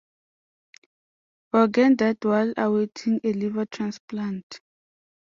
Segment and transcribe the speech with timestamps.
[1.51, 4.59] Vaughan died while awaiting a liver transplant.